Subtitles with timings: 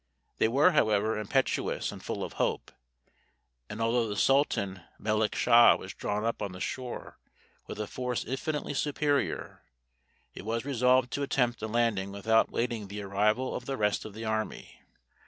[0.39, 2.71] They were, however, impetuous and full of hope;
[3.69, 7.19] and although the Sultan Melick Shah was drawn up on the shore
[7.67, 9.61] with a force infinitely superior,
[10.33, 14.15] it was resolved to attempt a landing without waiting the arrival of the rest of
[14.15, 14.79] the army.